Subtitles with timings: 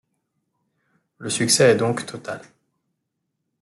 [1.19, 2.41] Le succès est donc total.